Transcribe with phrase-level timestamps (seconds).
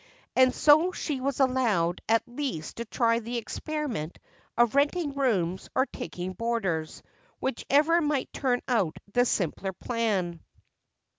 [0.35, 4.17] And so she was allowed at least to try the experiment
[4.57, 7.03] of renting rooms or taking boarders,
[7.39, 10.39] whichever might turn out the simpler plan.